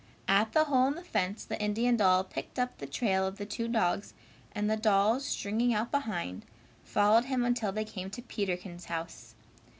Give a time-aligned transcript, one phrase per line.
[0.27, 3.45] At the hole in the fence the Indian doll picked up the trail of the
[3.45, 4.15] two dogs,
[4.51, 6.43] and the dolls, stringing out behind,
[6.83, 9.35] followed him until they came to Peterkins' house.